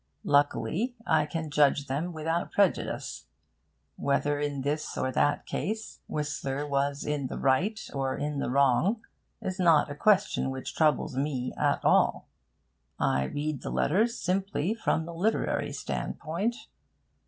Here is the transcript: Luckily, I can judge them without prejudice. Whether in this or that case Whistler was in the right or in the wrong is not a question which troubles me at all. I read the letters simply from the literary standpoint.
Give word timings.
Luckily, 0.23 0.95
I 1.05 1.27
can 1.27 1.51
judge 1.51 1.85
them 1.85 2.11
without 2.11 2.51
prejudice. 2.51 3.27
Whether 3.97 4.39
in 4.39 4.63
this 4.63 4.97
or 4.97 5.11
that 5.11 5.45
case 5.45 5.99
Whistler 6.07 6.65
was 6.67 7.05
in 7.05 7.27
the 7.27 7.37
right 7.37 7.79
or 7.93 8.17
in 8.17 8.39
the 8.39 8.49
wrong 8.49 9.03
is 9.43 9.59
not 9.59 9.91
a 9.91 9.95
question 9.95 10.49
which 10.49 10.73
troubles 10.75 11.15
me 11.15 11.53
at 11.55 11.85
all. 11.85 12.27
I 12.99 13.25
read 13.25 13.61
the 13.61 13.69
letters 13.69 14.17
simply 14.17 14.73
from 14.73 15.05
the 15.05 15.13
literary 15.13 15.71
standpoint. 15.71 16.55